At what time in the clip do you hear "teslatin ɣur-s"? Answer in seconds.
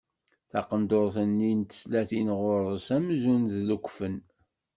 1.69-2.87